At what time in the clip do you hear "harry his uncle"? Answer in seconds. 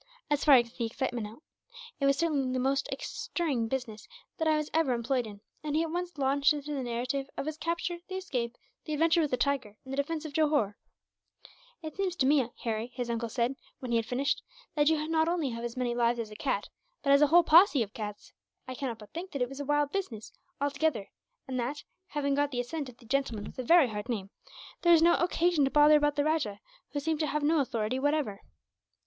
12.63-13.29